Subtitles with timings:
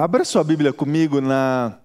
[0.00, 1.76] Abra sua Bíblia comigo na,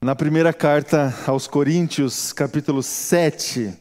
[0.00, 3.78] na primeira carta aos Coríntios, capítulo 7.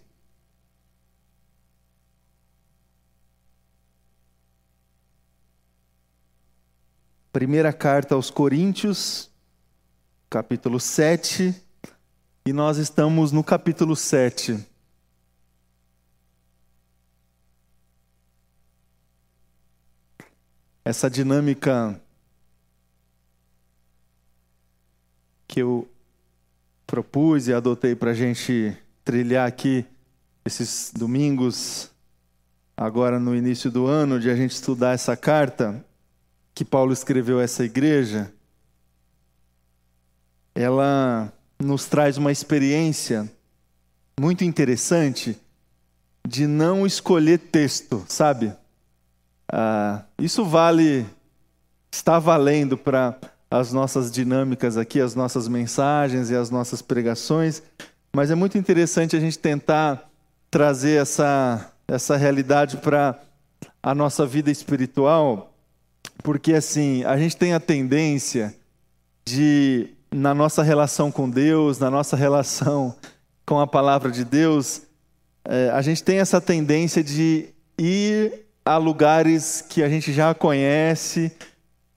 [7.31, 9.31] Primeira carta aos Coríntios,
[10.29, 11.55] capítulo 7,
[12.45, 14.67] e nós estamos no capítulo 7.
[20.83, 21.97] Essa dinâmica
[25.51, 25.85] que eu
[26.87, 28.73] propus e adotei para a gente
[29.03, 29.85] trilhar aqui
[30.45, 31.91] esses domingos,
[32.77, 35.85] agora no início do ano, de a gente estudar essa carta
[36.55, 38.31] que Paulo escreveu a essa igreja,
[40.55, 43.29] ela nos traz uma experiência
[44.17, 45.37] muito interessante
[46.25, 48.53] de não escolher texto, sabe?
[49.51, 51.05] Ah, isso vale,
[51.91, 53.19] está valendo para
[53.51, 57.61] as nossas dinâmicas aqui, as nossas mensagens e as nossas pregações,
[58.15, 60.09] mas é muito interessante a gente tentar
[60.49, 63.19] trazer essa, essa realidade para
[63.83, 65.53] a nossa vida espiritual,
[66.23, 68.55] porque assim, a gente tem a tendência
[69.25, 72.95] de, na nossa relação com Deus, na nossa relação
[73.45, 74.83] com a palavra de Deus,
[75.43, 81.31] é, a gente tem essa tendência de ir a lugares que a gente já conhece,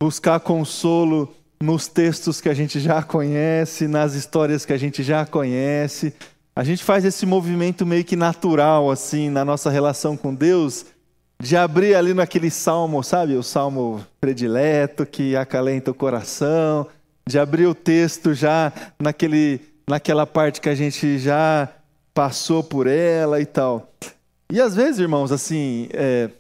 [0.01, 1.33] buscar consolo
[1.65, 6.15] nos textos que a gente já conhece, nas histórias que a gente já conhece.
[6.55, 10.87] A gente faz esse movimento meio que natural, assim, na nossa relação com Deus,
[11.41, 13.35] de abrir ali naquele salmo, sabe?
[13.35, 16.87] O salmo predileto que acalenta o coração,
[17.27, 21.69] de abrir o texto já naquele, naquela parte que a gente já
[22.13, 23.91] passou por ela e tal.
[24.53, 26.31] E às vezes, irmãos, assim, é,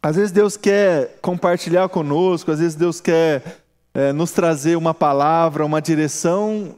[0.00, 3.61] às vezes Deus quer compartilhar conosco, às vezes Deus quer
[3.94, 6.76] é, nos trazer uma palavra, uma direção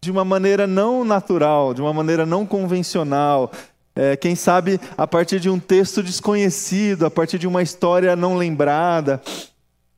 [0.00, 3.52] de uma maneira não natural, de uma maneira não convencional.
[3.94, 8.36] É, quem sabe a partir de um texto desconhecido, a partir de uma história não
[8.36, 9.22] lembrada.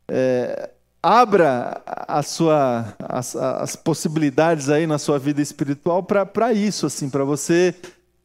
[0.08, 0.70] É,
[1.02, 7.24] abra a sua, as, as, possibilidades aí na sua vida espiritual para isso, assim, para
[7.24, 7.74] você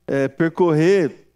[0.08, 1.28] é, percorrer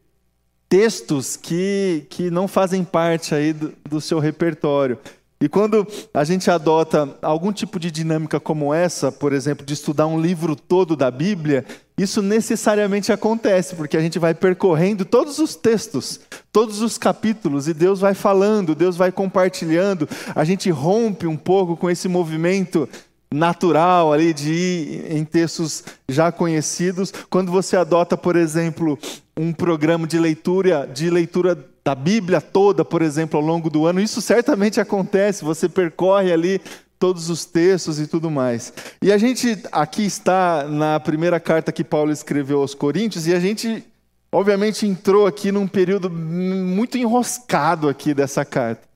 [0.67, 4.97] textos que, que não fazem parte aí do, do seu repertório.
[5.43, 10.07] E quando a gente adota algum tipo de dinâmica como essa, por exemplo, de estudar
[10.07, 11.65] um livro todo da Bíblia,
[11.97, 17.73] isso necessariamente acontece, porque a gente vai percorrendo todos os textos, todos os capítulos, e
[17.73, 22.87] Deus vai falando, Deus vai compartilhando, a gente rompe um pouco com esse movimento
[23.29, 27.13] natural ali de ir em textos já conhecidos.
[27.29, 28.97] Quando você adota, por exemplo,
[29.35, 33.99] um programa de leitura, de leitura da Bíblia toda, por exemplo, ao longo do ano,
[33.99, 36.61] isso certamente acontece, você percorre ali
[36.97, 38.71] todos os textos e tudo mais.
[39.01, 43.39] E a gente aqui está na primeira carta que Paulo escreveu aos Coríntios e a
[43.41, 43.83] gente
[44.31, 48.87] obviamente entrou aqui num período muito enroscado aqui dessa carta.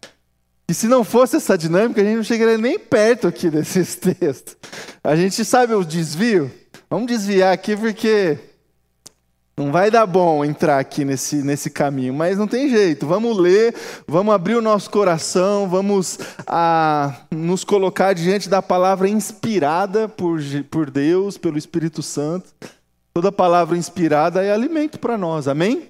[0.70, 4.56] E se não fosse essa dinâmica, a gente não chegaria nem perto aqui desses textos.
[5.04, 6.50] A gente sabe o desvio?
[6.90, 8.38] Vamos desviar aqui porque
[9.58, 13.08] não vai dar bom entrar aqui nesse, nesse caminho, mas não tem jeito.
[13.08, 13.74] Vamos ler,
[14.08, 20.40] vamos abrir o nosso coração, vamos a, ah, nos colocar diante da palavra inspirada por,
[20.70, 22.54] por Deus, pelo Espírito Santo.
[23.16, 25.90] Toda palavra inspirada é alimento para nós, amém?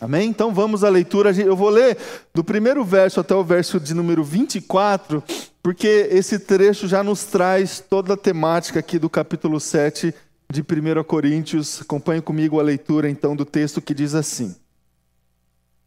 [0.00, 0.28] Amém?
[0.28, 1.30] Então vamos à leitura.
[1.30, 1.96] Eu vou ler
[2.34, 5.22] do primeiro verso até o verso de número 24,
[5.62, 10.12] porque esse trecho já nos traz toda a temática aqui do capítulo 7
[10.54, 11.82] de 1 Coríntios.
[11.82, 14.54] Acompanhe comigo a leitura então do texto que diz assim: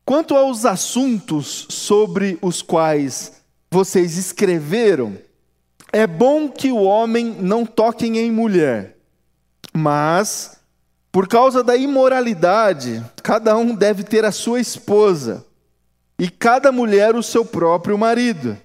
[0.03, 3.41] Quanto aos assuntos sobre os quais
[3.71, 5.17] vocês escreveram,
[5.91, 8.97] é bom que o homem não toque em mulher,
[9.73, 10.59] mas,
[11.11, 15.45] por causa da imoralidade, cada um deve ter a sua esposa,
[16.19, 18.57] e cada mulher o seu próprio marido.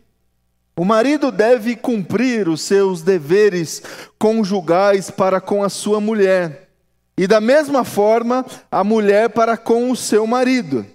[0.74, 3.82] O marido deve cumprir os seus deveres
[4.19, 6.70] conjugais para com a sua mulher,
[7.16, 10.86] e da mesma forma a mulher para com o seu marido.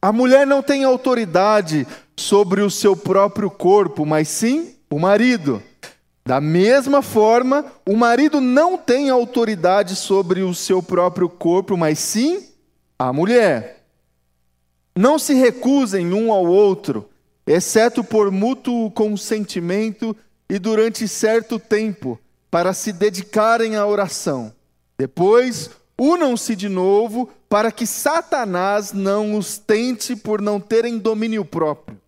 [0.00, 5.62] A mulher não tem autoridade sobre o seu próprio corpo, mas sim o marido.
[6.24, 12.42] Da mesma forma, o marido não tem autoridade sobre o seu próprio corpo, mas sim
[12.98, 13.84] a mulher.
[14.96, 17.08] Não se recusem um ao outro
[17.46, 20.16] exceto por mútuo consentimento
[20.48, 22.18] e durante certo tempo,
[22.50, 24.52] para se dedicarem à oração.
[24.98, 32.00] Depois, unam-se de novo, para que Satanás não os tente por não terem domínio próprio.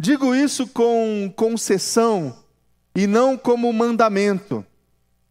[0.00, 2.36] Digo isso com concessão
[2.94, 4.64] e não como mandamento.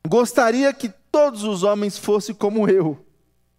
[0.08, 2.98] Gostaria que todos os homens fossem como eu,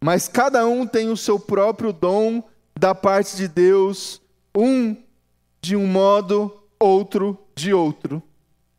[0.00, 2.42] mas cada um tem o seu próprio dom
[2.78, 4.22] da parte de Deus,
[4.54, 4.96] um
[5.60, 8.22] de um modo, outro de outro.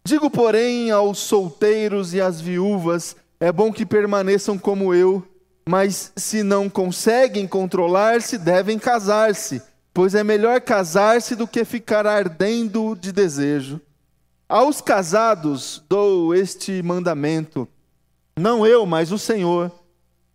[0.04, 5.24] Digo, porém, aos solteiros e às viúvas: é bom que permaneçam como eu,
[5.68, 9.62] mas se não conseguem controlar-se, devem casar-se,
[9.94, 13.80] pois é melhor casar-se do que ficar ardendo de desejo.
[14.50, 17.68] Aos casados dou este mandamento,
[18.38, 19.72] não eu, mas o Senhor,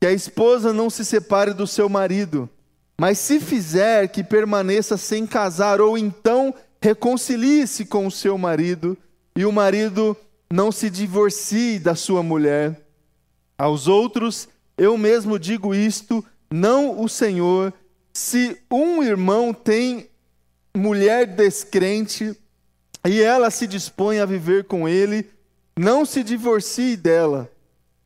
[0.00, 2.48] que a esposa não se separe do seu marido,
[2.98, 8.96] mas se fizer que permaneça sem casar, ou então reconcilie-se com o seu marido,
[9.36, 10.16] e o marido
[10.50, 12.80] não se divorcie da sua mulher.
[13.58, 14.48] Aos outros,
[14.78, 17.72] eu mesmo digo isto, não o Senhor.
[18.12, 20.08] Se um irmão tem
[20.74, 22.36] mulher descrente
[23.06, 25.28] e ela se dispõe a viver com ele,
[25.78, 27.50] não se divorcie dela.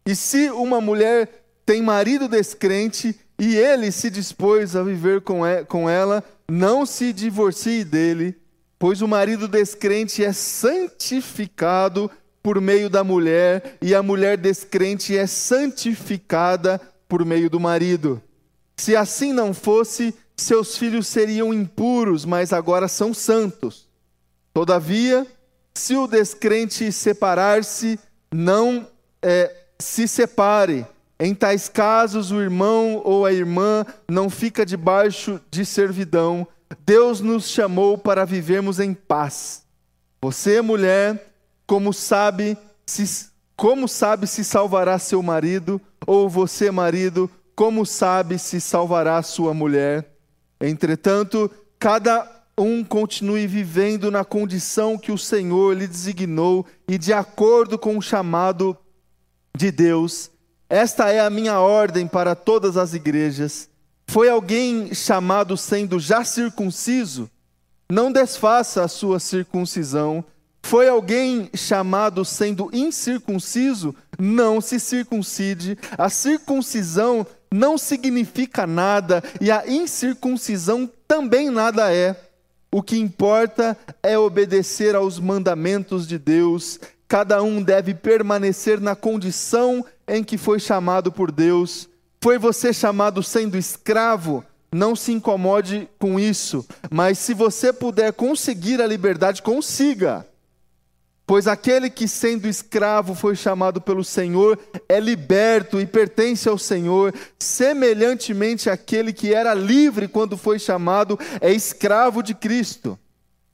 [0.07, 6.23] E se uma mulher tem marido descrente e ele se dispôs a viver com ela,
[6.49, 8.37] não se divorcie dele
[8.81, 12.11] pois o marido descrente é santificado
[12.43, 18.23] por meio da mulher, e a mulher descrente é santificada por meio do marido.
[18.79, 23.87] Se assim não fosse, seus filhos seriam impuros, mas agora são santos.
[24.55, 25.27] Todavia,
[25.75, 28.01] se o descrente separar-se,
[28.33, 28.89] não
[29.21, 30.87] é, se separe.
[31.23, 36.47] Em tais casos, o irmão ou a irmã não fica debaixo de servidão,
[36.87, 39.67] Deus nos chamou para vivermos em paz.
[40.23, 41.35] Você, mulher,
[41.67, 42.57] como sabe
[42.87, 49.53] se como sabe se salvará seu marido, ou você, marido, como sabe se salvará sua
[49.53, 50.17] mulher?
[50.59, 52.27] Entretanto, cada
[52.57, 58.03] um continue vivendo na condição que o Senhor lhe designou e de acordo com o
[58.03, 58.75] chamado
[59.55, 60.31] de Deus.
[60.71, 63.69] Esta é a minha ordem para todas as igrejas.
[64.07, 67.29] Foi alguém chamado sendo já circunciso?
[67.91, 70.25] Não desfaça a sua circuncisão.
[70.63, 73.93] Foi alguém chamado sendo incircunciso?
[74.17, 75.77] Não se circuncide.
[75.99, 82.15] A circuncisão não significa nada e a incircuncisão também nada é.
[82.71, 86.79] O que importa é obedecer aos mandamentos de Deus.
[87.09, 91.89] Cada um deve permanecer na condição em que foi chamado por Deus.
[92.21, 94.45] Foi você chamado sendo escravo?
[94.73, 100.27] Não se incomode com isso, mas se você puder conseguir a liberdade, consiga.
[101.27, 104.59] Pois aquele que, sendo escravo, foi chamado pelo Senhor,
[104.89, 111.53] é liberto e pertence ao Senhor, semelhantemente àquele que era livre quando foi chamado, é
[111.53, 112.99] escravo de Cristo.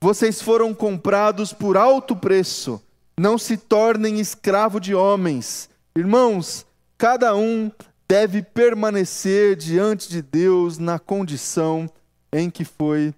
[0.00, 2.82] Vocês foram comprados por alto preço,
[3.18, 5.68] não se tornem escravo de homens.
[5.96, 6.66] Irmãos,
[6.98, 7.72] cada um
[8.06, 11.88] deve permanecer diante de Deus na condição
[12.30, 13.14] em que foi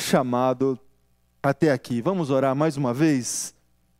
[0.00, 0.78] chamado
[1.42, 2.00] até aqui.
[2.00, 3.52] Vamos orar mais uma vez?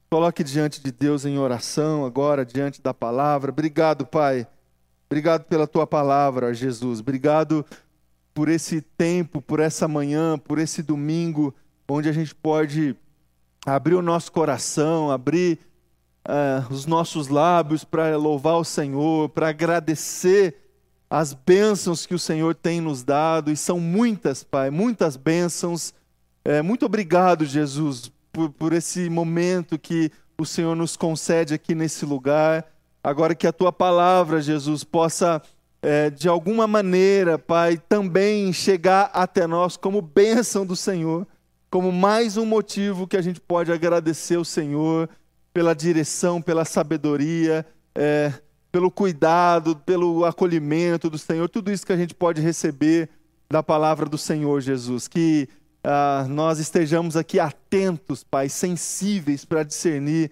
[0.08, 3.50] Coloque diante de Deus em oração agora, diante da palavra.
[3.50, 4.46] Obrigado, Pai.
[5.10, 7.00] Obrigado pela tua palavra, Jesus.
[7.00, 7.66] Obrigado
[8.32, 11.52] por esse tempo, por essa manhã, por esse domingo,
[11.88, 12.94] onde a gente pode
[13.66, 15.58] abrir o nosso coração, abrir
[16.26, 20.56] uh, os nossos lábios para louvar o Senhor, para agradecer
[21.08, 25.92] as bênçãos que o Senhor tem nos dado, e são muitas, Pai, muitas bênçãos.
[26.44, 32.06] É, muito obrigado, Jesus, por, por esse momento que o Senhor nos concede aqui nesse
[32.06, 32.64] lugar.
[33.02, 35.42] Agora que a tua palavra, Jesus, possa,
[35.82, 41.26] é, de alguma maneira, Pai, também chegar até nós como bênção do Senhor,
[41.68, 45.08] como mais um motivo que a gente pode agradecer ao Senhor
[45.60, 48.32] pela direção, pela sabedoria, é,
[48.72, 53.10] pelo cuidado, pelo acolhimento do Senhor, tudo isso que a gente pode receber
[53.46, 55.06] da palavra do Senhor Jesus.
[55.06, 55.46] Que
[55.84, 60.30] ah, nós estejamos aqui atentos, Pai, sensíveis para discernir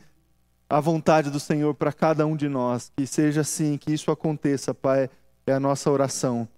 [0.67, 2.91] a vontade do Senhor para cada um de nós.
[2.97, 5.11] Que seja assim, que isso aconteça, Pai,
[5.47, 6.49] é a nossa oração.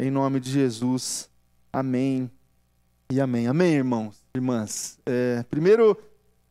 [0.00, 1.30] Em nome de Jesus.
[1.72, 2.28] Amém
[3.08, 3.46] e amém.
[3.46, 4.98] Amém, irmãos, irmãs.
[5.06, 5.96] É, primeiro.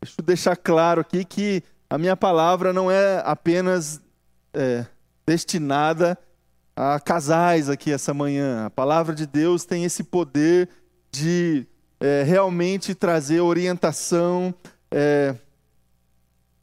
[0.06, 4.00] Deixa eu deixar claro aqui que a minha palavra não é apenas
[4.54, 4.86] é,
[5.26, 6.16] destinada
[6.76, 8.68] a casais aqui essa manhã.
[8.68, 10.70] A palavra de Deus tem esse poder
[11.12, 11.66] de
[12.00, 14.54] é, realmente trazer orientação,
[14.92, 15.34] é,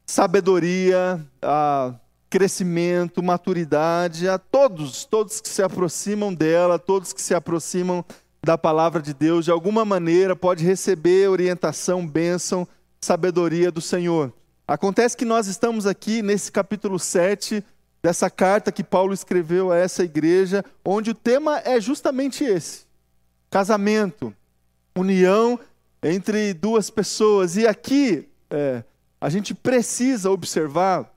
[0.07, 1.95] sabedoria, a
[2.31, 8.05] crescimento, maturidade a todos, todos que se aproximam dela, todos que se aproximam
[8.45, 12.67] da palavra de Deus, de alguma maneira pode receber orientação, bênção,
[13.03, 14.33] sabedoria do Senhor.
[14.67, 17.63] Acontece que nós estamos aqui nesse capítulo 7
[18.01, 22.87] dessa carta que Paulo escreveu a essa igreja, onde o tema é justamente esse:
[23.51, 24.33] casamento,
[24.97, 25.59] união
[26.03, 27.57] entre duas pessoas.
[27.57, 28.85] E aqui é,
[29.21, 31.13] a gente precisa observar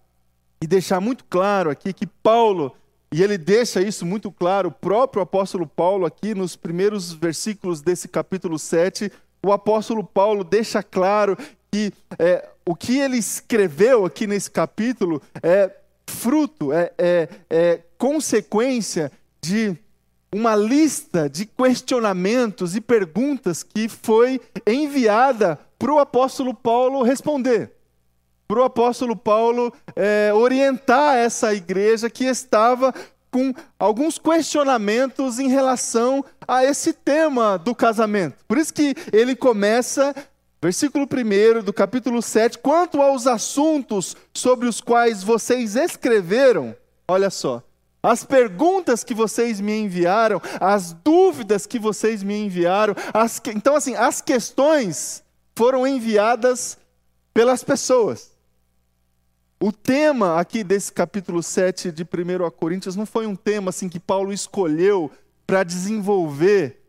[0.62, 2.76] e deixar muito claro aqui que Paulo,
[3.12, 8.08] e ele deixa isso muito claro, o próprio apóstolo Paulo, aqui nos primeiros versículos desse
[8.08, 9.12] capítulo 7,
[9.46, 11.38] o apóstolo Paulo deixa claro
[11.76, 15.70] que é, o que ele escreveu aqui nesse capítulo é
[16.08, 19.76] fruto, é, é, é consequência de
[20.34, 27.72] uma lista de questionamentos e perguntas que foi enviada para o apóstolo Paulo responder.
[28.48, 32.94] Para o apóstolo Paulo é, orientar essa igreja que estava
[33.30, 38.46] com alguns questionamentos em relação a esse tema do casamento.
[38.48, 40.16] Por isso que ele começa
[40.66, 46.76] Versículo 1 do capítulo 7, quanto aos assuntos sobre os quais vocês escreveram,
[47.08, 47.62] olha só,
[48.02, 53.94] as perguntas que vocês me enviaram, as dúvidas que vocês me enviaram, as, então assim,
[53.94, 55.24] as questões
[55.56, 56.80] foram enviadas
[57.32, 58.32] pelas pessoas.
[59.62, 64.00] O tema aqui desse capítulo 7 de 1 Coríntios não foi um tema assim que
[64.00, 65.12] Paulo escolheu
[65.46, 66.82] para desenvolver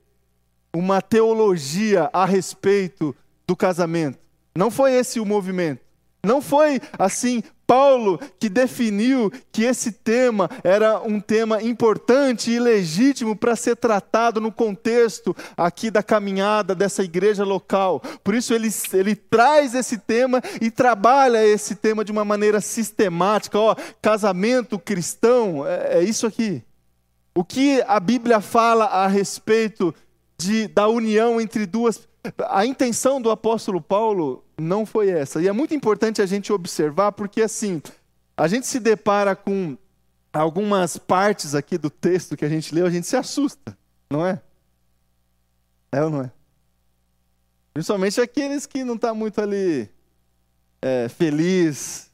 [0.73, 3.15] uma teologia a respeito
[3.47, 4.19] do casamento.
[4.57, 5.81] Não foi esse o movimento.
[6.25, 13.37] Não foi assim Paulo que definiu que esse tema era um tema importante e legítimo
[13.37, 18.01] para ser tratado no contexto aqui da caminhada dessa igreja local.
[18.23, 23.59] Por isso ele, ele traz esse tema e trabalha esse tema de uma maneira sistemática.
[23.59, 26.63] Ó, casamento cristão é, é isso aqui.
[27.35, 29.95] O que a Bíblia fala a respeito
[30.39, 31.99] de, da união entre duas
[32.49, 35.41] a intenção do apóstolo Paulo não foi essa.
[35.41, 37.83] E é muito importante a gente observar, porque assim,
[38.37, 39.77] a gente se depara com
[40.33, 43.77] algumas partes aqui do texto que a gente leu, a gente se assusta,
[44.11, 44.41] não é?
[45.93, 46.33] É ou não é?
[47.73, 49.89] Principalmente aqueles que não estão tá muito ali
[50.81, 52.11] é, feliz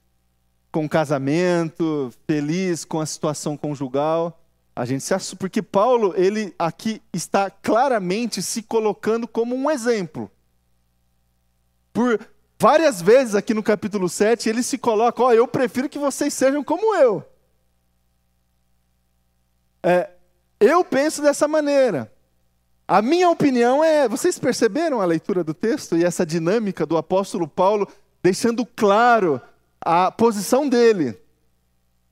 [0.73, 4.42] com o casamento, feliz com a situação conjugal.
[4.75, 10.31] A gente se assusta, porque Paulo, ele aqui está claramente se colocando como um exemplo.
[11.93, 12.19] Por
[12.59, 16.33] várias vezes aqui no capítulo 7, ele se coloca, ó, oh, eu prefiro que vocês
[16.33, 17.23] sejam como eu.
[19.83, 20.11] É,
[20.59, 22.11] eu penso dessa maneira.
[22.87, 27.49] A minha opinião é, vocês perceberam a leitura do texto e essa dinâmica do apóstolo
[27.49, 27.89] Paulo
[28.23, 29.41] deixando claro
[29.81, 31.19] a posição dele,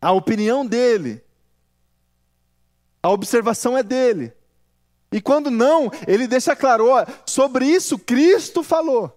[0.00, 1.22] a opinião dele.
[3.02, 4.32] A observação é dele.
[5.12, 9.16] E quando não, ele deixa claro: ó, sobre isso Cristo falou.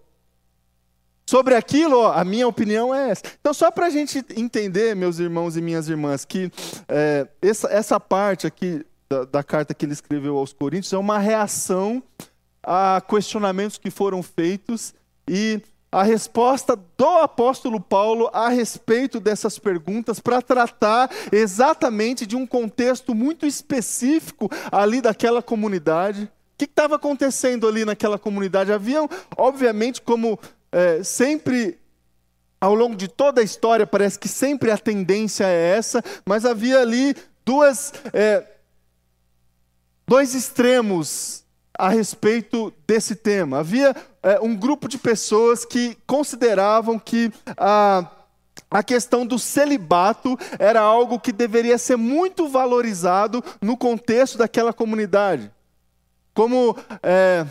[1.26, 3.24] Sobre aquilo, ó, a minha opinião é essa.
[3.40, 6.52] Então, só para a gente entender, meus irmãos e minhas irmãs, que
[6.88, 11.20] é, essa, essa parte aqui da, da carta que ele escreveu aos Coríntios é uma
[11.20, 12.04] reação
[12.62, 14.94] a questionamentos que foram feitos
[15.28, 15.62] e
[15.94, 23.14] a resposta do apóstolo Paulo a respeito dessas perguntas para tratar exatamente de um contexto
[23.14, 26.24] muito específico ali daquela comunidade.
[26.24, 28.74] O que estava acontecendo ali naquela comunidade?
[28.74, 29.08] Haviam,
[29.38, 30.40] obviamente, como
[30.72, 31.78] é, sempre
[32.60, 36.80] ao longo de toda a história, parece que sempre a tendência é essa, mas havia
[36.80, 38.48] ali duas, é,
[40.08, 41.43] dois extremos
[41.78, 43.60] a respeito desse tema.
[43.60, 48.10] Havia é, um grupo de pessoas que consideravam que a,
[48.70, 55.52] a questão do celibato era algo que deveria ser muito valorizado no contexto daquela comunidade.
[56.34, 56.76] Como.
[57.02, 57.46] É,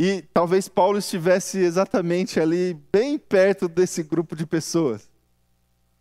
[0.00, 5.10] e talvez Paulo estivesse exatamente ali, bem perto desse grupo de pessoas.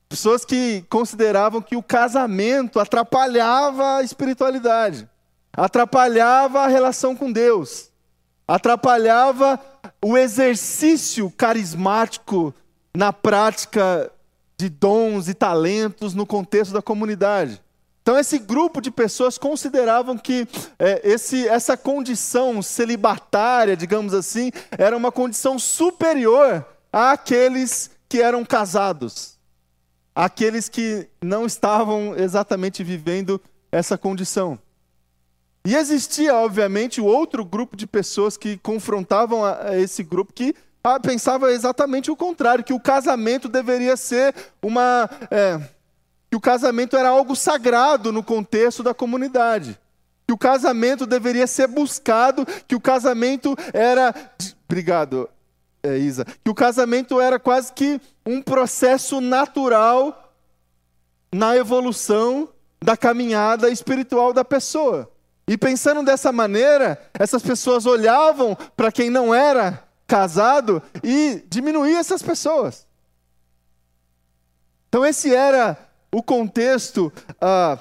[0.07, 5.09] Pessoas que consideravam que o casamento atrapalhava a espiritualidade,
[5.57, 7.91] atrapalhava a relação com Deus
[8.47, 9.59] atrapalhava
[10.03, 12.53] o exercício carismático
[12.95, 14.11] na prática
[14.57, 17.61] de dons e talentos no contexto da comunidade.
[18.01, 20.47] Então, esse grupo de pessoas consideravam que
[20.79, 29.37] é, esse, essa condição celibatária, digamos assim, era uma condição superior àqueles que eram casados,
[30.15, 34.57] àqueles que não estavam exatamente vivendo essa condição.
[35.67, 40.55] E existia, obviamente, o outro grupo de pessoas que confrontavam a, a esse grupo que
[40.81, 45.09] ah, pensava exatamente o contrário, que o casamento deveria ser uma.
[45.29, 45.59] É,
[46.29, 49.77] que o casamento era algo sagrado no contexto da comunidade.
[50.25, 54.15] que o casamento deveria ser buscado, que o casamento era.
[54.69, 55.29] Obrigado,
[55.83, 56.23] é, Isa.
[56.45, 60.33] Que o casamento era quase que um processo natural
[61.29, 62.47] na evolução
[62.81, 65.11] da caminhada espiritual da pessoa.
[65.47, 72.21] E pensando dessa maneira, essas pessoas olhavam para quem não era casado e diminuía essas
[72.21, 72.85] pessoas.
[74.89, 75.77] Então, esse era
[76.11, 77.79] o contexto ah,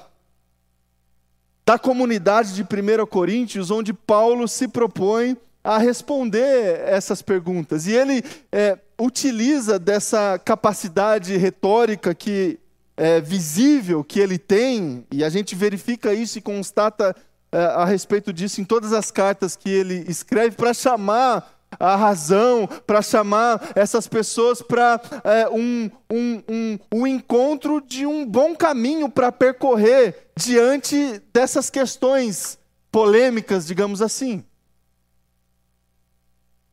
[1.64, 7.86] da comunidade de 1 Coríntios, onde Paulo se propõe a responder essas perguntas.
[7.86, 12.60] E ele é, utiliza dessa capacidade retórica que
[12.96, 17.14] é visível que ele tem, e a gente verifica isso e constata
[17.52, 23.02] a respeito disso em todas as cartas que ele escreve, para chamar a razão, para
[23.02, 29.32] chamar essas pessoas para é, um, um, um, um encontro de um bom caminho para
[29.32, 32.58] percorrer diante dessas questões
[32.90, 34.44] polêmicas, digamos assim.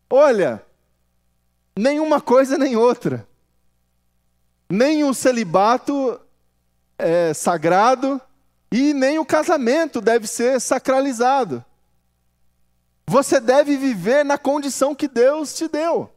[0.10, 0.64] Olha,
[1.76, 3.28] nenhuma coisa nem outra.
[4.70, 6.20] Nem o celibato
[6.98, 8.22] é sagrado
[8.76, 11.64] e nem o casamento deve ser sacralizado.
[13.06, 16.12] Você deve viver na condição que Deus te deu.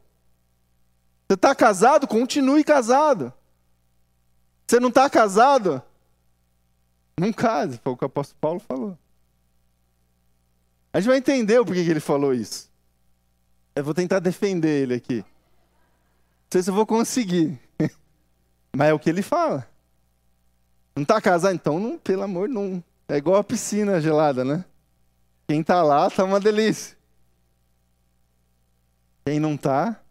[1.27, 2.07] Você está casado?
[2.07, 3.31] Continue casado.
[4.65, 5.83] Você não está casado?
[7.19, 8.97] Não case, foi o que o apóstolo Paulo falou.
[10.91, 12.71] A gente vai entender o porquê que ele falou isso.
[13.75, 15.17] Eu vou tentar defender ele aqui.
[15.17, 15.25] Não
[16.51, 17.59] sei se eu vou conseguir.
[18.75, 19.76] Mas é o que ele fala.
[20.97, 21.53] Não está casado?
[21.53, 22.83] Então, não, pelo amor, não.
[23.07, 24.65] É igual a piscina gelada, né?
[25.47, 26.97] Quem está lá está uma delícia.
[29.23, 30.01] Quem não está.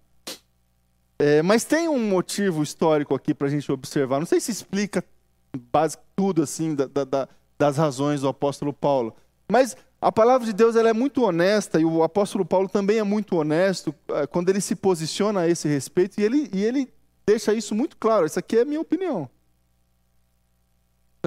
[1.18, 4.20] É, mas tem um motivo histórico aqui para a gente observar.
[4.20, 5.04] Não sei se explica
[5.72, 7.28] base, tudo assim da, da,
[7.58, 9.12] das razões do apóstolo Paulo.
[9.50, 13.02] Mas a palavra de Deus ela é muito honesta e o apóstolo Paulo também é
[13.02, 16.88] muito honesto é, quando ele se posiciona a esse respeito e ele, e ele
[17.26, 18.24] deixa isso muito claro.
[18.24, 19.28] Isso aqui é a minha opinião.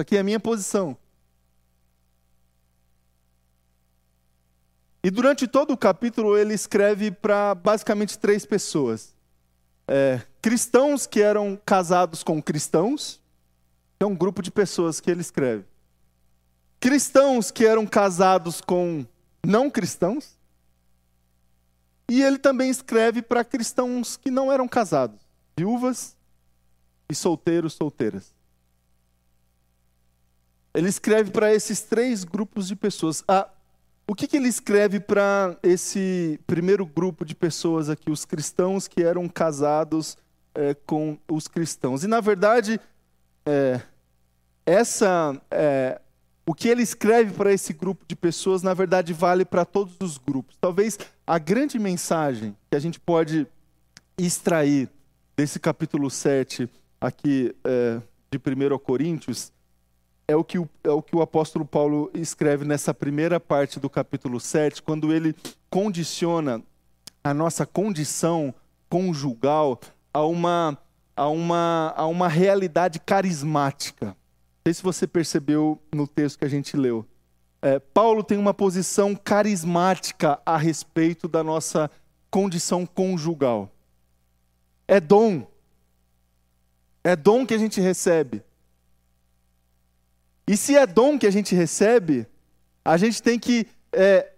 [0.00, 0.96] Isso aqui é a minha posição.
[5.04, 9.14] E durante todo o capítulo ele escreve para basicamente três pessoas:
[9.86, 13.20] é, cristãos que eram casados com cristãos,
[14.00, 15.66] é um grupo de pessoas que ele escreve.
[16.80, 19.04] Cristãos que eram casados com
[19.44, 20.38] não cristãos.
[22.08, 25.20] E ele também escreve para cristãos que não eram casados,
[25.54, 26.16] viúvas
[27.06, 28.39] e solteiros, solteiras.
[30.74, 33.24] Ele escreve para esses três grupos de pessoas.
[33.26, 33.48] A
[34.10, 39.04] o que, que ele escreve para esse primeiro grupo de pessoas aqui, os cristãos que
[39.04, 40.18] eram casados
[40.52, 42.02] é, com os cristãos?
[42.02, 42.80] E, na verdade,
[43.46, 43.80] é,
[44.66, 46.00] essa, é,
[46.44, 50.18] o que ele escreve para esse grupo de pessoas, na verdade, vale para todos os
[50.18, 50.56] grupos.
[50.60, 53.46] Talvez a grande mensagem que a gente pode
[54.18, 54.90] extrair
[55.36, 56.68] desse capítulo 7
[57.00, 59.52] aqui é, de 1 Coríntios
[60.30, 63.90] é o, que o, é o que o apóstolo Paulo escreve nessa primeira parte do
[63.90, 65.34] capítulo 7, quando ele
[65.68, 66.62] condiciona
[67.22, 68.54] a nossa condição
[68.88, 69.80] conjugal
[70.14, 70.78] a uma,
[71.16, 74.06] a uma, a uma realidade carismática.
[74.06, 74.14] Não
[74.66, 77.04] sei se você percebeu no texto que a gente leu.
[77.60, 81.90] É, Paulo tem uma posição carismática a respeito da nossa
[82.30, 83.68] condição conjugal.
[84.86, 85.44] É dom.
[87.02, 88.44] É dom que a gente recebe.
[90.50, 92.26] E se é dom que a gente recebe,
[92.84, 94.32] a gente tem que é,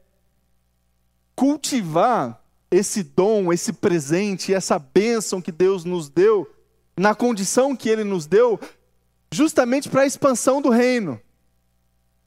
[1.34, 2.38] cultivar
[2.70, 6.54] esse dom, esse presente, essa bênção que Deus nos deu,
[6.98, 8.60] na condição que Ele nos deu,
[9.30, 11.18] justamente para a expansão do reino,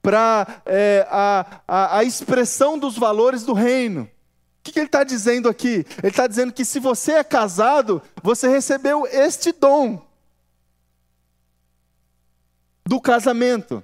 [0.02, 4.02] para é, a, a, a, expressão dos valores do reino.
[4.02, 4.08] O
[4.64, 5.86] que, que ele está dizendo aqui?
[6.02, 10.04] Ele está dizendo que se você é casado, você recebeu este dom
[12.86, 13.82] do casamento.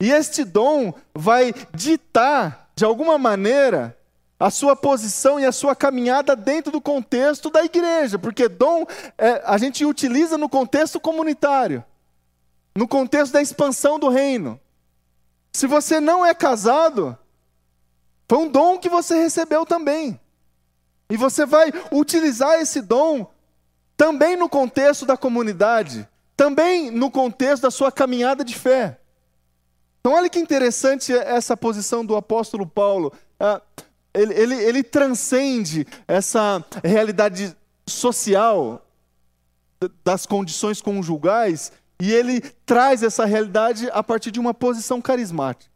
[0.00, 3.96] E este dom vai ditar, de alguma maneira,
[4.38, 8.84] a sua posição e a sua caminhada dentro do contexto da igreja, porque dom
[9.16, 11.84] é, a gente utiliza no contexto comunitário,
[12.74, 14.60] no contexto da expansão do reino.
[15.52, 17.16] Se você não é casado,
[18.28, 20.18] foi um dom que você recebeu também.
[21.08, 23.30] E você vai utilizar esse dom
[23.96, 28.98] também no contexto da comunidade, também no contexto da sua caminhada de fé.
[30.00, 33.12] Então, olha que interessante essa posição do apóstolo Paulo.
[33.40, 33.62] Ah,
[34.12, 38.84] ele, ele, ele transcende essa realidade social
[40.04, 45.70] das condições conjugais E ele traz essa realidade a partir de uma posição carismática.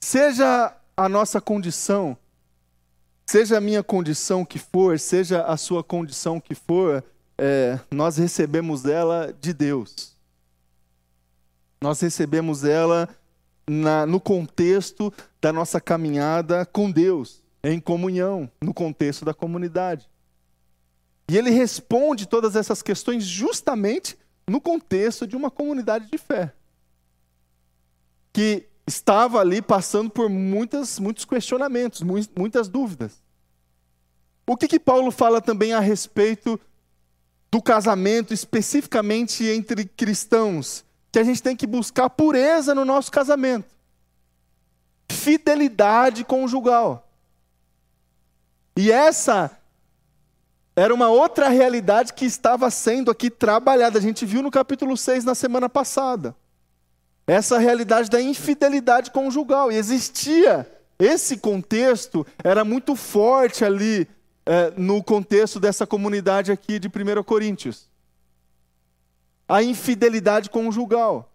[0.00, 2.16] Seja a nossa condição,
[3.26, 7.04] seja a minha condição que for, seja a sua condição que for,
[7.38, 10.16] é, nós recebemos ela de Deus.
[11.80, 13.08] Nós recebemos ela
[13.68, 20.08] na, no contexto da nossa caminhada com Deus, em comunhão, no contexto da comunidade.
[21.30, 26.52] E ele responde todas essas questões justamente no contexto de uma comunidade de fé.
[28.32, 33.22] Que estava ali passando por muitas, muitos questionamentos, muitas dúvidas.
[34.46, 36.58] O que, que Paulo fala também a respeito
[37.50, 40.84] do casamento, especificamente entre cristãos?
[41.10, 43.74] Que a gente tem que buscar pureza no nosso casamento,
[45.10, 47.08] fidelidade conjugal.
[48.76, 49.50] E essa
[50.76, 53.98] era uma outra realidade que estava sendo aqui trabalhada.
[53.98, 56.36] A gente viu no capítulo 6 na semana passada.
[57.26, 59.72] Essa realidade da infidelidade conjugal.
[59.72, 60.64] E existia
[60.98, 64.06] esse contexto, era muito forte ali
[64.48, 67.86] é, no contexto dessa comunidade aqui de 1 Coríntios.
[69.46, 71.30] A infidelidade conjugal.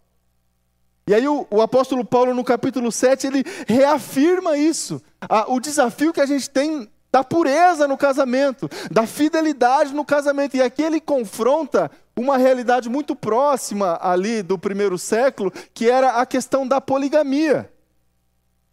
[1.06, 4.99] E aí o, o, apóstolo Paulo, no capítulo 7, ele reafirma isso.
[5.47, 10.58] o desafio que a gente tem da pureza no casamento, da fidelidade no casamento.
[10.58, 16.26] E aqui ele confronta uma realidade muito próxima ali do primeiro século, que era a
[16.26, 17.71] questão da poligamia,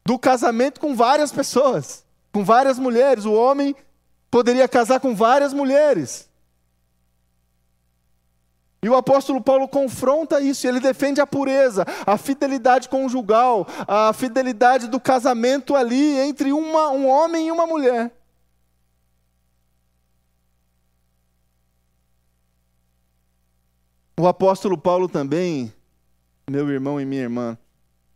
[0.03, 3.27] do casamento com várias pessoas, com várias mulheres.
[3.27, 3.77] O homem
[4.31, 6.31] poderia casar com várias mulheres.
[8.83, 14.89] E o apóstolo Paulo confronta isso, ele defende a pureza, a fidelidade conjugal, a fidelidade
[14.89, 18.11] do casamento ali entre uma, um homem e uma mulher.
[24.19, 25.73] O apóstolo Paulo também,
[26.49, 27.59] meu irmão e minha irmã,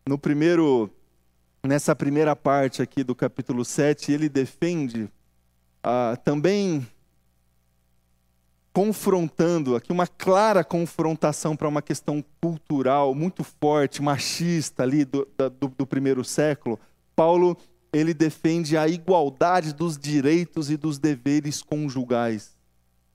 [0.07, 0.91] no primeiro,
[1.63, 5.11] nessa primeira parte aqui do capítulo 7, ele defende
[5.85, 6.87] ah, também
[8.73, 15.29] confrontando, aqui uma clara confrontação para uma questão cultural muito forte, machista ali do,
[15.61, 16.81] do, do primeiro século.
[17.15, 17.57] Paulo,
[17.93, 22.55] ele defende a igualdade dos direitos e dos deveres conjugais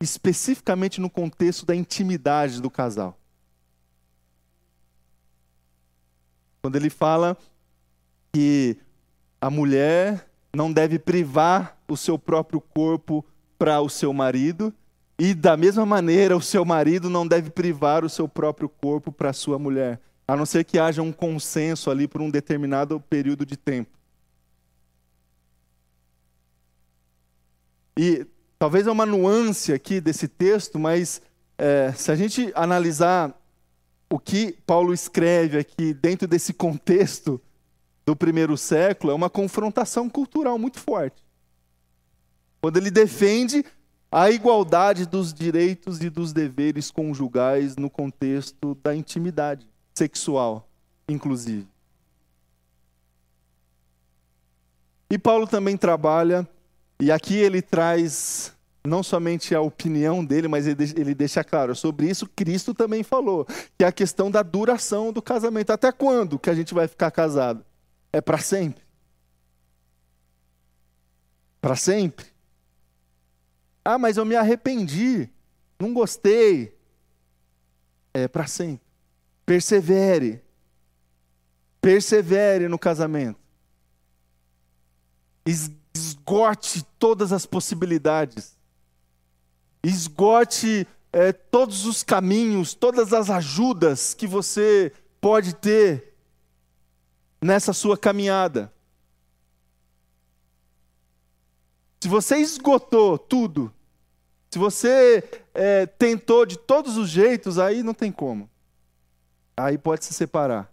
[0.02, 3.20] especificamente no contexto da intimidade do casal.
[6.62, 7.38] Quando ele fala
[8.32, 8.78] que
[9.42, 13.26] a mulher não deve privar o seu próprio corpo
[13.58, 14.74] para o seu marido,
[15.18, 19.32] e da mesma maneira o seu marido não deve privar o seu próprio corpo para
[19.32, 23.46] a sua mulher, a não ser que haja um consenso ali por um determinado período
[23.46, 23.98] de tempo.
[27.98, 28.26] E
[28.60, 31.22] Talvez é uma nuance aqui desse texto, mas
[31.58, 33.34] é, se a gente analisar
[34.10, 37.42] o que Paulo escreve aqui dentro desse contexto
[38.06, 41.24] do primeiro século, é uma confrontação cultural muito forte.
[42.62, 43.64] Quando ele defende
[44.12, 50.68] a igualdade dos direitos e dos deveres conjugais no contexto da intimidade sexual,
[51.08, 51.68] inclusive.
[55.10, 56.48] E Paulo também trabalha
[57.00, 58.54] e aqui ele traz
[58.86, 63.46] não somente a opinião dele, mas ele deixa claro, sobre isso Cristo também falou,
[63.78, 65.72] que é a questão da duração do casamento.
[65.72, 67.64] Até quando que a gente vai ficar casado?
[68.12, 68.84] É para sempre?
[71.62, 72.26] Para sempre?
[73.84, 75.30] Ah, mas eu me arrependi,
[75.80, 76.78] não gostei.
[78.14, 78.86] É para sempre.
[79.46, 80.44] Persevere.
[81.82, 83.40] Persevere no casamento
[85.94, 88.58] esgote todas as possibilidades,
[89.84, 96.14] esgote é, todos os caminhos, todas as ajudas que você pode ter
[97.42, 98.72] nessa sua caminhada.
[102.00, 103.74] Se você esgotou tudo,
[104.50, 108.50] se você é, tentou de todos os jeitos, aí não tem como.
[109.56, 110.72] Aí pode se separar.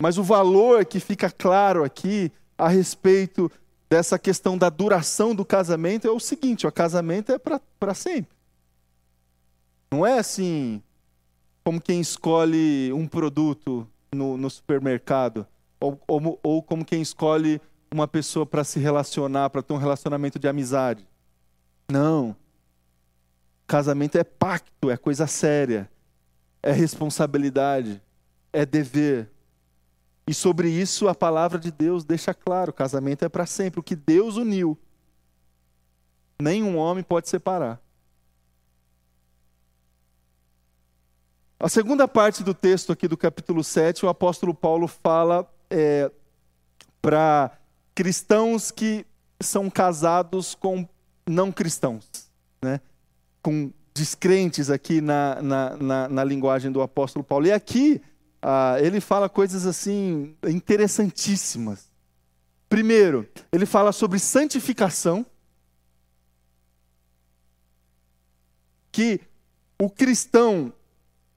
[0.00, 3.50] Mas o valor que fica claro aqui a respeito
[3.88, 8.34] dessa questão da duração do casamento é o seguinte: o casamento é para sempre.
[9.90, 10.82] Não é assim
[11.62, 15.46] como quem escolhe um produto no, no supermercado,
[15.78, 17.60] ou, ou, ou como quem escolhe
[17.94, 21.06] uma pessoa para se relacionar, para ter um relacionamento de amizade.
[21.88, 22.34] Não.
[23.68, 25.88] Casamento é pacto, é coisa séria,
[26.60, 28.02] é responsabilidade,
[28.52, 29.30] é dever.
[30.26, 33.78] E sobre isso a palavra de Deus deixa claro: casamento é para sempre.
[33.78, 34.76] O que Deus uniu,
[36.42, 37.80] nenhum homem pode separar.
[41.60, 46.10] A segunda parte do texto aqui do capítulo 7, o apóstolo Paulo fala é,
[47.00, 47.56] para
[47.94, 49.06] cristãos que
[49.40, 50.88] são casados com
[51.26, 52.30] não cristãos,
[52.62, 52.80] né?
[53.42, 57.46] com descrentes aqui na, na, na, na linguagem do apóstolo Paulo.
[57.46, 58.02] E aqui
[58.42, 61.90] ah, ele fala coisas assim interessantíssimas.
[62.68, 65.24] Primeiro, ele fala sobre santificação,
[68.90, 69.20] que
[69.80, 70.72] o cristão,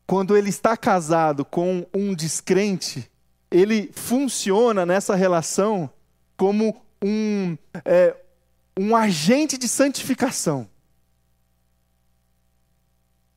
[0.06, 3.10] quando ele está casado com um descrente,
[3.50, 5.90] ele funciona nessa relação
[6.38, 8.16] como um, é,
[8.80, 10.70] um agente de santificação.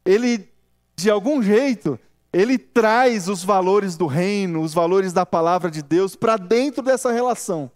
[0.05, 0.49] Ele,
[0.95, 1.99] de algum jeito,
[2.33, 7.11] ele traz os valores do reino, os valores da palavra de Deus para dentro dessa
[7.11, 7.71] relação.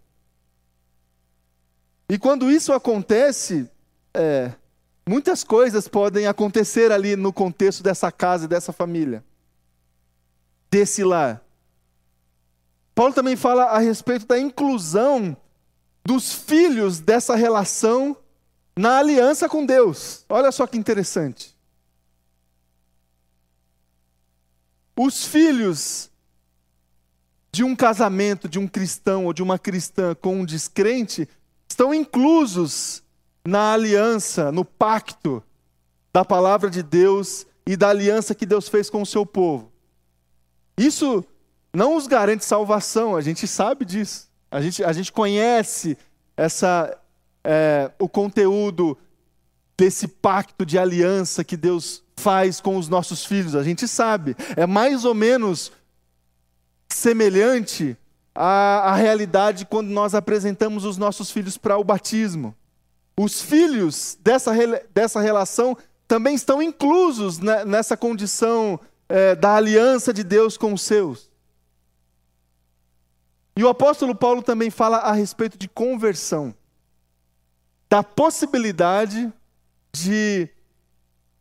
[2.08, 3.68] E quando isso acontece,
[4.12, 4.52] é,
[5.08, 9.24] muitas coisas podem acontecer ali no contexto dessa casa e dessa família,
[10.70, 11.43] desse lar.
[12.94, 15.36] Paulo também fala a respeito da inclusão
[16.04, 18.16] dos filhos dessa relação
[18.76, 20.24] na aliança com Deus.
[20.28, 21.56] Olha só que interessante.
[24.96, 26.10] Os filhos
[27.50, 31.28] de um casamento de um cristão ou de uma cristã com um descrente
[31.68, 33.02] estão inclusos
[33.44, 35.42] na aliança, no pacto
[36.12, 39.72] da palavra de Deus e da aliança que Deus fez com o seu povo.
[40.76, 41.24] Isso
[41.74, 44.28] não os garante salvação, a gente sabe disso.
[44.50, 45.98] A gente, a gente conhece
[46.36, 46.96] essa,
[47.42, 48.96] é, o conteúdo
[49.76, 54.36] desse pacto de aliança que Deus faz com os nossos filhos, a gente sabe.
[54.56, 55.72] É mais ou menos
[56.88, 57.96] semelhante
[58.32, 62.54] à, à realidade quando nós apresentamos os nossos filhos para o batismo.
[63.16, 64.52] Os filhos dessa,
[64.92, 71.33] dessa relação também estão inclusos nessa condição é, da aliança de Deus com os seus.
[73.56, 76.54] E o apóstolo Paulo também fala a respeito de conversão,
[77.88, 79.32] da possibilidade
[79.92, 80.48] de,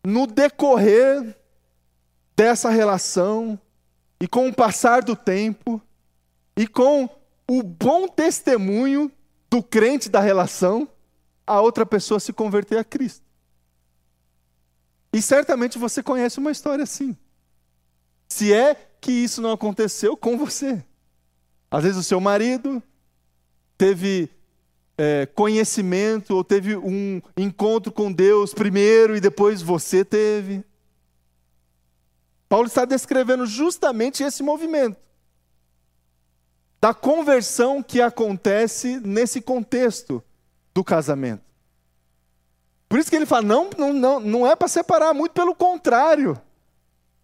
[0.04, 1.36] no decorrer
[2.36, 3.60] dessa relação,
[4.20, 5.82] e com o passar do tempo,
[6.56, 7.10] e com
[7.50, 9.12] o bom testemunho
[9.50, 10.88] do crente da relação,
[11.46, 13.24] a outra pessoa se converter a Cristo.
[15.12, 17.16] E certamente você conhece uma história assim.
[18.30, 20.84] Se é que isso não aconteceu com você.
[21.74, 22.84] Às vezes o seu marido
[23.76, 24.30] teve
[24.96, 30.64] é, conhecimento ou teve um encontro com Deus primeiro e depois você teve.
[32.48, 34.98] Paulo está descrevendo justamente esse movimento
[36.80, 40.24] da conversão que acontece nesse contexto
[40.76, 41.42] do casamento.
[42.88, 46.40] Por isso que ele fala: não, não, não, não é para separar, muito pelo contrário.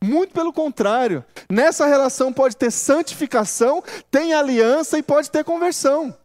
[0.02, 1.26] Muito pelo contrário.
[1.50, 6.16] Nessa relação pode ter santificação, tem aliança e pode ter conversão.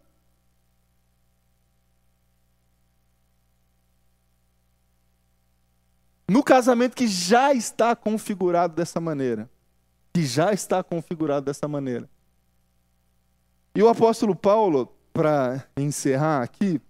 [6.28, 9.50] No casamento que já está configurado dessa maneira.
[10.12, 12.08] Que já está configurado dessa maneira.
[13.74, 16.80] E o apóstolo Paulo, para encerrar aqui,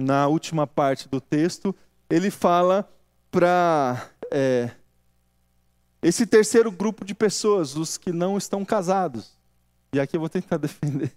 [0.00, 1.74] na última parte do texto,
[2.08, 2.88] ele fala
[3.30, 4.10] para.
[4.30, 4.70] É,
[6.04, 9.32] esse terceiro grupo de pessoas, os que não estão casados.
[9.90, 11.10] E aqui eu vou tentar defender.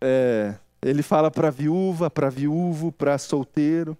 [0.00, 3.98] É, ele fala para viúva, para viúvo, para solteiro.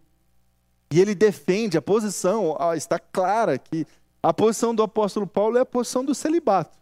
[0.93, 3.85] E ele defende a posição, está clara que
[4.23, 6.79] a posição do apóstolo Paulo é a posição do celibato.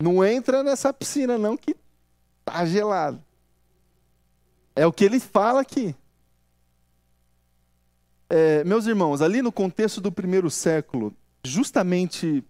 [0.00, 1.74] Não entra nessa piscina, não, que
[2.38, 3.20] está gelado.
[4.76, 5.92] É o que ele fala aqui.
[8.30, 12.44] É, meus irmãos, ali no contexto do primeiro século, justamente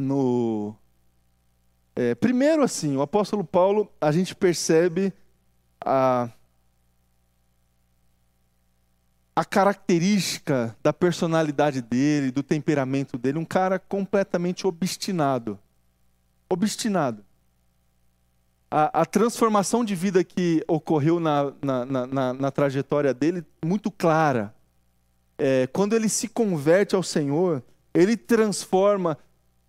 [0.00, 0.74] no.
[1.94, 5.12] É, primeiro, assim, o apóstolo Paulo, a gente percebe
[5.80, 6.30] a,
[9.36, 15.58] a característica da personalidade dele, do temperamento dele, um cara completamente obstinado.
[16.48, 17.22] Obstinado.
[18.70, 24.53] A, a transformação de vida que ocorreu na, na, na, na trajetória dele, muito clara
[25.38, 29.18] é, quando ele se converte ao Senhor, ele transforma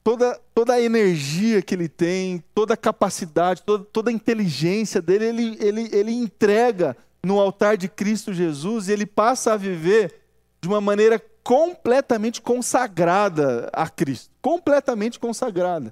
[0.03, 5.25] toda, toda a energia que ele tem, toda a capacidade, toda, toda a inteligência dele,
[5.25, 10.13] ele, ele, ele entrega no altar de Cristo Jesus e ele passa a viver
[10.61, 15.91] de uma maneira completamente consagrada a Cristo completamente consagrada.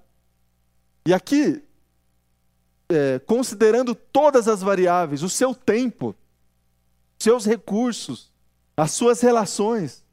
[1.08, 1.64] E aqui,
[2.88, 6.16] é, considerando todas as variáveis, o seu tempo,
[7.18, 8.32] seus recursos,
[8.76, 10.04] as suas relações.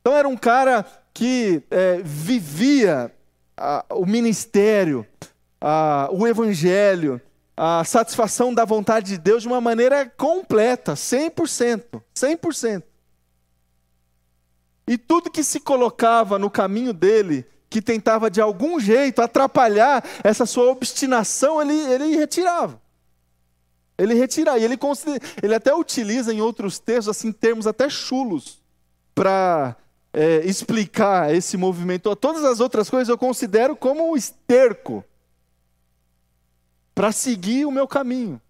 [0.00, 3.12] Então era um cara que é, vivia
[3.90, 5.06] o ministério,
[6.12, 7.20] o evangelho,
[7.56, 12.82] a satisfação da vontade de Deus de uma maneira completa, 100%, 100%.
[14.86, 20.46] E tudo que se colocava no caminho dele, que tentava de algum jeito atrapalhar essa
[20.46, 22.80] sua obstinação, ele, ele retirava.
[23.98, 24.78] Ele retira, e ele,
[25.42, 28.62] ele até utiliza em outros textos, assim, termos até chulos,
[29.12, 29.76] para
[30.12, 32.14] é, explicar esse movimento.
[32.14, 35.04] Todas as outras coisas eu considero como esterco
[36.94, 38.40] para seguir o meu caminho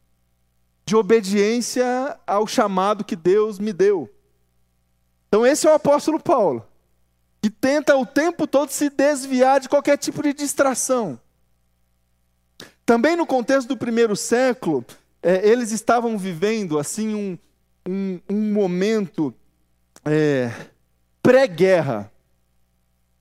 [0.85, 4.09] de obediência ao chamado que Deus me deu.
[5.29, 6.67] Então, esse é o apóstolo Paulo,
[7.43, 11.21] que tenta o tempo todo se desviar de qualquer tipo de distração.
[12.87, 14.83] Também no contexto do primeiro século,
[15.23, 17.39] é, eles estavam vivendo assim um,
[17.89, 19.35] um, um momento
[20.05, 20.51] é,
[21.23, 22.11] pré-guerra.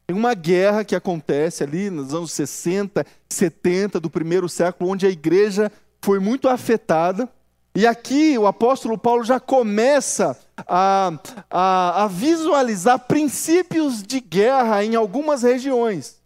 [0.06, 5.10] Tem uma guerra que acontece ali nos anos 60, 70 do primeiro século, onde a
[5.10, 7.30] igreja foi muito afetada.
[7.76, 11.12] E aqui o apóstolo Paulo já começa a,
[11.50, 16.17] a, a visualizar princípios de guerra em algumas regiões.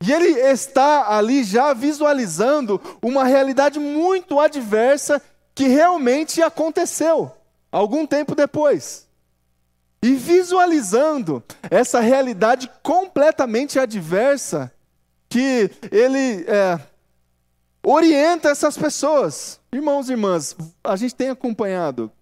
[0.00, 5.20] E ele está ali já visualizando uma realidade muito adversa
[5.54, 7.32] que realmente aconteceu
[7.72, 9.06] algum tempo depois.
[10.02, 14.70] E visualizando essa realidade completamente adversa,
[15.28, 16.78] que ele é,
[17.82, 19.58] orienta essas pessoas.
[19.72, 22.12] Irmãos e irmãs, a gente tem acompanhado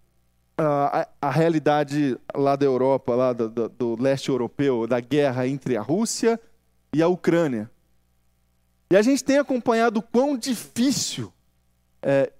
[0.58, 5.46] uh, a, a, realidade lá da Europa, lá do, do, do leste europeu, da guerra
[5.46, 6.53] entre a Rússia e
[6.94, 7.70] e a Ucrânia.
[8.90, 11.32] E a gente tem acompanhado o quão difícil,
[12.00, 12.32] é,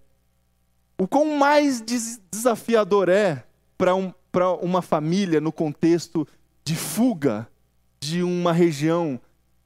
[0.96, 1.82] o quão mais
[2.30, 3.44] desafiador é
[3.76, 4.12] para um,
[4.62, 6.26] uma família no contexto
[6.62, 7.48] de fuga
[8.00, 9.20] de uma região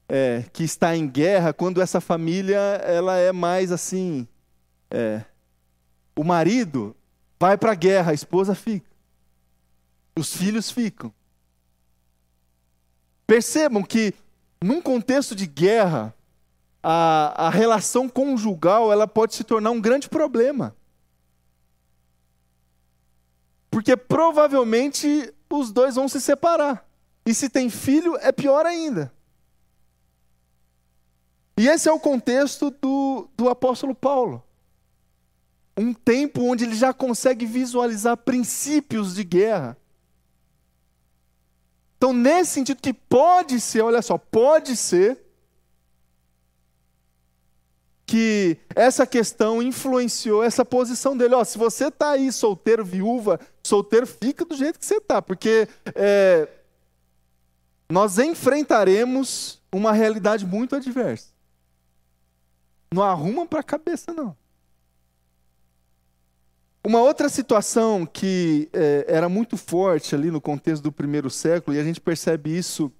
[0.07, 4.27] é, que está em guerra, quando essa família ela é mais assim,
[4.89, 5.23] é,
[6.15, 6.95] o marido
[7.39, 8.89] vai para a guerra, a esposa fica,
[10.17, 11.13] os filhos ficam.
[13.27, 14.15] Percebam que
[14.61, 16.13] num contexto de guerra,
[16.83, 20.75] a, a relação conjugal ela pode se tornar um grande problema.
[23.69, 26.85] Porque provavelmente os dois vão se separar.
[27.25, 29.13] E se tem filho, é pior ainda.
[31.57, 34.43] E esse é o contexto do, do apóstolo Paulo.
[35.77, 39.77] Um tempo onde ele já consegue visualizar princípios de guerra.
[41.99, 45.19] Então, nesse sentido que pode ser, olha só, pode ser
[48.05, 51.35] que essa questão influenciou essa posição dele.
[51.35, 55.67] Ó, se você está aí solteiro, viúva, solteiro, fica do jeito que você está, porque
[55.93, 56.47] é,
[57.89, 61.27] nós enfrentaremos uma realidade muito adversa.
[62.93, 64.37] Não arruma para a cabeça, não.
[66.89, 71.79] Uma outra situação que é, era muito forte ali no contexto do primeiro século, e
[71.79, 72.91] a gente percebe isso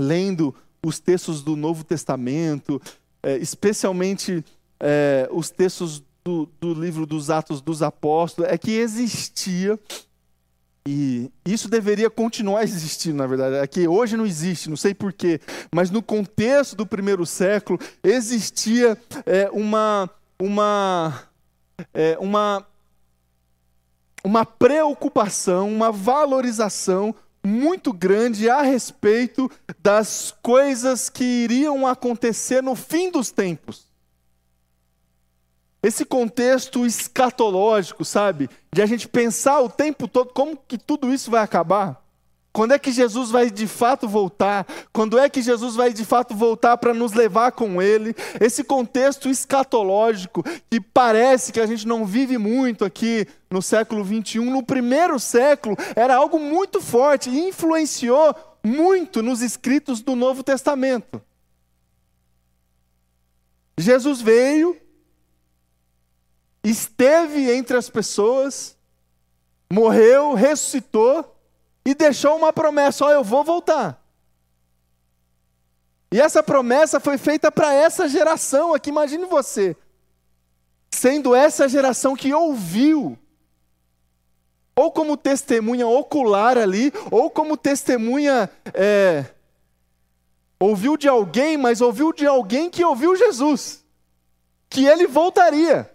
[0.00, 2.80] lendo os textos do Novo Testamento,
[3.22, 4.42] é, especialmente
[4.80, 9.78] é, os textos do, do livro dos Atos dos Apóstolos, é que existia,
[10.88, 15.38] e isso deveria continuar existindo, na verdade, é que hoje não existe, não sei porquê,
[15.70, 18.96] mas no contexto do primeiro século existia
[19.52, 20.08] uma,
[20.40, 21.24] uma,
[21.92, 22.66] é, uma
[24.28, 33.10] uma preocupação, uma valorização muito grande a respeito das coisas que iriam acontecer no fim
[33.10, 33.86] dos tempos.
[35.82, 38.50] Esse contexto escatológico, sabe?
[38.70, 42.06] De a gente pensar o tempo todo como que tudo isso vai acabar.
[42.58, 44.66] Quando é que Jesus vai de fato voltar?
[44.92, 48.12] Quando é que Jesus vai de fato voltar para nos levar com Ele?
[48.40, 54.44] Esse contexto escatológico que parece que a gente não vive muito aqui no século 21,
[54.50, 61.22] no primeiro século era algo muito forte e influenciou muito nos escritos do Novo Testamento.
[63.78, 64.76] Jesus veio,
[66.64, 68.76] esteve entre as pessoas,
[69.70, 71.37] morreu, ressuscitou
[71.88, 73.98] e deixou uma promessa: ó, eu vou voltar.
[76.12, 79.74] E essa promessa foi feita para essa geração aqui, imagine você,
[80.90, 83.18] sendo essa geração que ouviu,
[84.76, 89.24] ou como testemunha ocular ali, ou como testemunha, é,
[90.60, 93.82] ouviu de alguém, mas ouviu de alguém que ouviu Jesus,
[94.68, 95.90] que ele voltaria.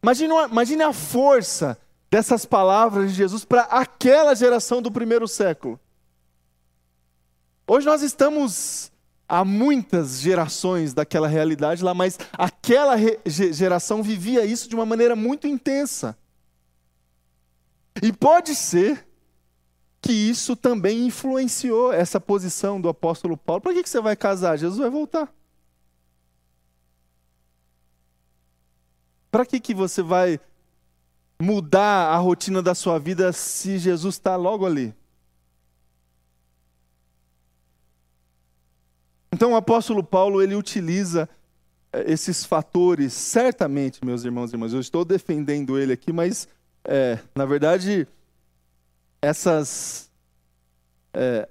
[0.00, 1.78] Imagine, imagine a força
[2.12, 5.80] dessas palavras de Jesus para aquela geração do primeiro século.
[7.66, 8.92] Hoje nós estamos
[9.26, 15.46] há muitas gerações daquela realidade lá, mas aquela geração vivia isso de uma maneira muito
[15.46, 16.14] intensa.
[18.02, 19.08] E pode ser
[20.02, 23.62] que isso também influenciou essa posição do apóstolo Paulo.
[23.62, 24.58] Para que você vai casar?
[24.58, 25.32] Jesus vai voltar.
[29.30, 30.38] Para que, que você vai
[31.42, 34.94] mudar a rotina da sua vida se Jesus está logo ali?
[39.32, 41.28] Então o apóstolo Paulo ele utiliza
[41.92, 46.46] eh, esses fatores, certamente, meus irmãos e irmãs, eu estou defendendo ele aqui, mas
[46.84, 48.06] é, na verdade
[49.20, 50.12] essas,
[51.12, 51.48] é,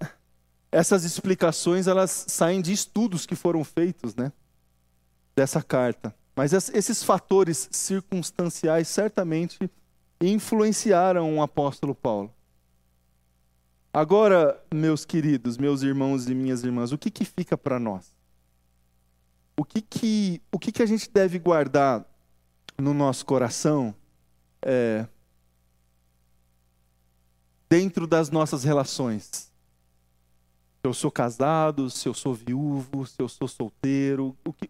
[0.71, 4.31] essas explicações elas saem de estudos que foram feitos né,
[5.35, 6.15] dessa carta.
[6.33, 9.69] Mas esses fatores circunstanciais certamente
[10.21, 12.31] influenciaram o apóstolo Paulo.
[13.93, 18.15] Agora, meus queridos, meus irmãos e minhas irmãs, o que, que fica para nós?
[19.57, 22.05] O que, que, o que, que a gente deve guardar
[22.77, 23.93] no nosso coração
[24.61, 25.05] é,
[27.69, 29.29] dentro das nossas relações.
[29.29, 29.49] Se
[30.83, 34.69] eu sou casado, se eu sou viúvo, se eu sou solteiro, o que,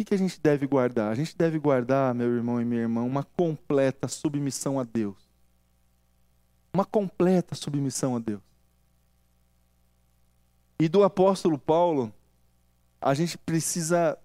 [0.00, 1.10] o que, a gente deve guardar?
[1.10, 5.16] A gente deve guardar, meu irmão e minha irmã, uma completa submissão a Deus.
[6.72, 8.42] Uma completa submissão a Deus.
[10.78, 12.12] E do apóstolo Paulo,
[13.00, 14.16] a gente precisa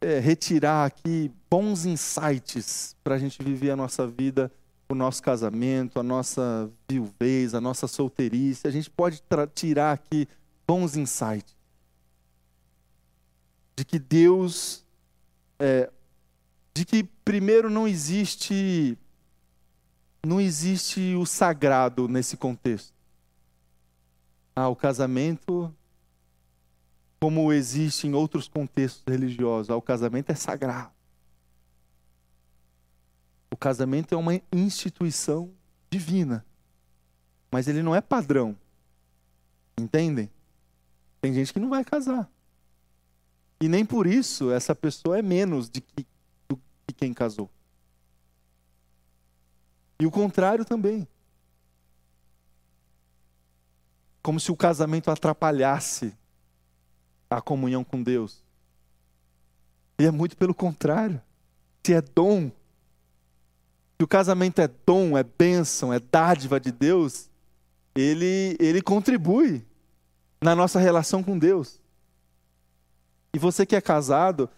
[0.00, 4.52] é, retirar aqui bons insights para a gente viver a nossa vida
[4.92, 8.66] o nosso casamento, a nossa viuvez, a nossa solteirice.
[8.66, 9.22] A gente pode
[9.54, 10.26] tirar aqui
[10.66, 11.54] bons insights.
[13.80, 14.84] De que Deus.
[15.58, 15.90] É,
[16.74, 18.98] de que, primeiro, não existe.
[20.22, 22.92] Não existe o sagrado nesse contexto.
[24.54, 25.74] Ah, o casamento,
[27.18, 30.92] como existe em outros contextos religiosos, ah, o casamento é sagrado.
[33.50, 35.50] O casamento é uma instituição
[35.88, 36.44] divina,
[37.50, 38.54] mas ele não é padrão.
[39.78, 40.30] Entendem?
[41.18, 42.30] Tem gente que não vai casar.
[43.60, 46.06] E nem por isso essa pessoa é menos de que,
[46.48, 46.56] do
[46.86, 47.50] que quem casou.
[49.98, 51.06] E o contrário também.
[54.22, 56.14] Como se o casamento atrapalhasse
[57.28, 58.42] a comunhão com Deus.
[59.98, 61.20] E é muito pelo contrário.
[61.84, 62.50] Se é dom,
[63.98, 67.30] que o casamento é dom, é bênção, é dádiva de Deus,
[67.94, 69.64] ele, ele contribui
[70.40, 71.79] na nossa relação com Deus.
[73.32, 74.48] E você que é casado,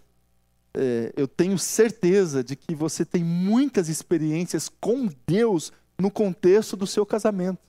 [0.73, 6.87] é, eu tenho certeza de que você tem muitas experiências com Deus no contexto do
[6.87, 7.59] seu casamento.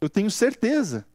[0.00, 1.06] Eu tenho certeza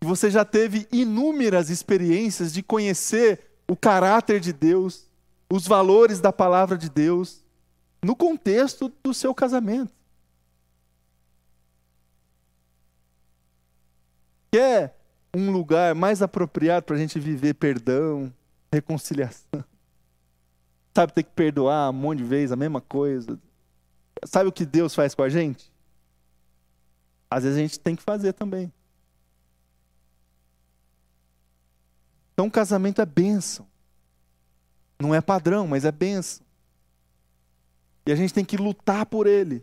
[0.00, 5.08] que você já teve inúmeras experiências de conhecer o caráter de Deus,
[5.50, 7.44] os valores da palavra de Deus
[8.02, 9.92] no contexto do seu casamento.
[14.50, 14.96] Quer
[15.36, 18.32] um lugar mais apropriado para a gente viver perdão,
[18.72, 19.62] reconciliação?
[20.94, 23.38] Sabe ter que perdoar um monte de vezes a mesma coisa?
[24.24, 25.70] Sabe o que Deus faz com a gente?
[27.30, 28.72] Às vezes a gente tem que fazer também.
[32.32, 33.66] Então, o casamento é bênção.
[34.98, 36.46] Não é padrão, mas é benção.
[38.06, 39.62] E a gente tem que lutar por ele.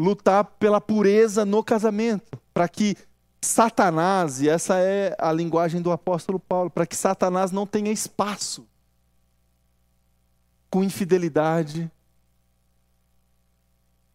[0.00, 2.96] Lutar pela pureza no casamento, para que
[3.44, 8.66] Satanás, e essa é a linguagem do apóstolo Paulo, para que Satanás não tenha espaço
[10.70, 11.90] com infidelidade,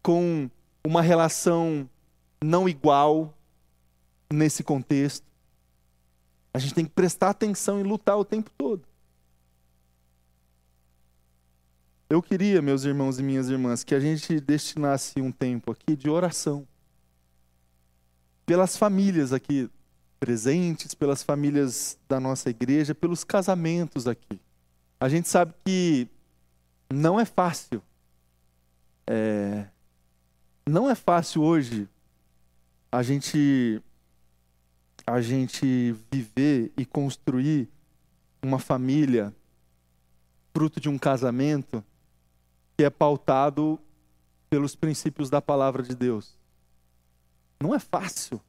[0.02, 0.50] com
[0.84, 1.88] uma relação
[2.42, 3.32] não igual
[4.32, 5.26] nesse contexto.
[6.52, 8.84] A gente tem que prestar atenção e lutar o tempo todo.
[12.08, 16.10] Eu queria, meus irmãos e minhas irmãs, que a gente destinasse um tempo aqui de
[16.10, 16.66] oração.
[18.50, 19.70] Pelas famílias aqui
[20.18, 24.40] presentes, pelas famílias da nossa igreja, pelos casamentos aqui.
[24.98, 26.08] A gente sabe que
[26.92, 27.80] não é fácil.
[29.06, 29.66] É,
[30.68, 31.88] não é fácil hoje
[32.90, 33.80] a gente
[35.06, 37.68] a gente viver e construir
[38.42, 39.32] uma família
[40.52, 41.84] fruto de um casamento
[42.76, 43.78] que é pautado
[44.50, 46.39] pelos princípios da palavra de Deus.
[47.60, 48.40] Não é fácil.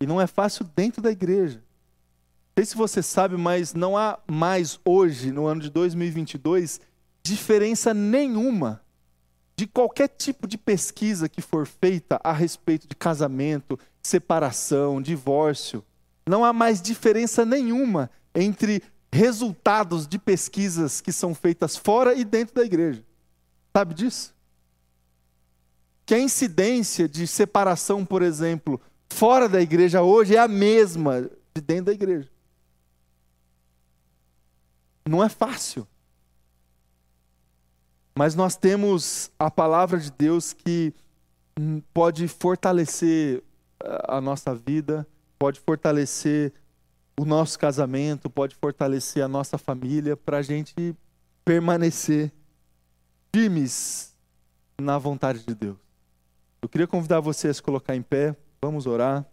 [0.00, 1.62] E não é fácil dentro da igreja.
[2.58, 6.80] sei se você sabe, mas não há mais hoje, no ano de 2022,
[7.22, 8.82] diferença nenhuma
[9.56, 15.82] de qualquer tipo de pesquisa que for feita a respeito de casamento, separação, divórcio.
[16.26, 22.54] Não há mais diferença nenhuma entre resultados de pesquisas que são feitas fora e dentro
[22.54, 23.02] da igreja.
[23.74, 24.35] Sabe disso?
[26.06, 28.80] Que a incidência de separação, por exemplo,
[29.10, 32.30] fora da igreja hoje é a mesma de dentro da igreja.
[35.04, 35.86] Não é fácil.
[38.14, 40.94] Mas nós temos a palavra de Deus que
[41.92, 43.42] pode fortalecer
[44.08, 45.06] a nossa vida,
[45.38, 46.52] pode fortalecer
[47.18, 50.94] o nosso casamento, pode fortalecer a nossa família, para a gente
[51.44, 52.32] permanecer
[53.34, 54.14] firmes
[54.80, 55.85] na vontade de Deus.
[56.66, 59.24] Eu queria convidar você a se colocar em pé, vamos orar.